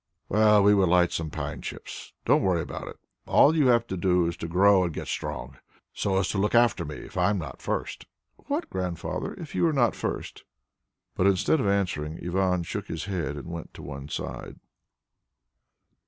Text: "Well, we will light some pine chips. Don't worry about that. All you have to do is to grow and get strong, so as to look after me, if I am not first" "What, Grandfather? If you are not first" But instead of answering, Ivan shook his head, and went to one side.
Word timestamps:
"Well, 0.29 0.63
we 0.63 0.73
will 0.73 0.87
light 0.87 1.11
some 1.11 1.29
pine 1.29 1.61
chips. 1.61 2.11
Don't 2.25 2.41
worry 2.41 2.63
about 2.63 2.85
that. 2.87 2.95
All 3.27 3.55
you 3.55 3.67
have 3.67 3.85
to 3.85 3.95
do 3.95 4.25
is 4.25 4.35
to 4.37 4.47
grow 4.47 4.83
and 4.83 4.91
get 4.91 5.07
strong, 5.07 5.59
so 5.93 6.17
as 6.17 6.27
to 6.29 6.39
look 6.39 6.55
after 6.55 6.83
me, 6.83 6.95
if 6.95 7.17
I 7.17 7.29
am 7.29 7.37
not 7.37 7.61
first" 7.61 8.07
"What, 8.47 8.67
Grandfather? 8.71 9.35
If 9.35 9.53
you 9.53 9.67
are 9.67 9.73
not 9.73 9.93
first" 9.95 10.43
But 11.15 11.27
instead 11.27 11.59
of 11.59 11.67
answering, 11.67 12.19
Ivan 12.25 12.63
shook 12.63 12.87
his 12.87 13.03
head, 13.05 13.35
and 13.37 13.45
went 13.45 13.75
to 13.75 13.83
one 13.83 14.09
side. 14.09 14.59